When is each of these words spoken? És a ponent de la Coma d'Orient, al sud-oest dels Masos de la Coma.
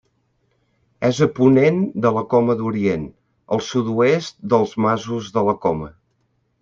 És 1.09 1.17
a 1.25 1.27
ponent 1.39 1.77
de 2.05 2.11
la 2.15 2.23
Coma 2.31 2.55
d'Orient, 2.61 3.03
al 3.57 3.61
sud-oest 3.67 4.41
dels 4.55 4.75
Masos 4.87 5.29
de 5.37 5.45
la 5.51 5.55
Coma. 5.67 5.93